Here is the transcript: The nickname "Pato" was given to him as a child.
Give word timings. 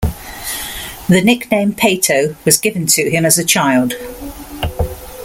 The 1.09 1.21
nickname 1.21 1.73
"Pato" 1.73 2.35
was 2.43 2.57
given 2.57 2.87
to 2.87 3.07
him 3.11 3.23
as 3.23 3.37
a 3.37 3.45
child. 3.45 3.93